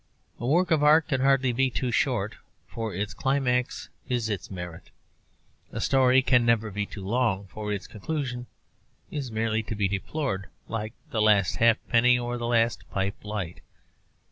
[0.39, 4.89] A work of art can hardly be too short, for its climax is its merit.
[5.71, 8.47] A story can never be too long, for its conclusion
[9.11, 13.61] is merely to be deplored, like the last halfpenny or the last pipelight.